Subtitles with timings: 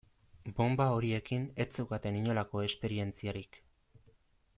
[0.59, 3.61] Bonba horiekin ez zeukaten inolako esperientziarik.